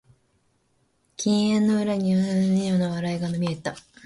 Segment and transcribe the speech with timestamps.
[1.15, 3.75] 金縁の裏には嘲るような笑いが見えた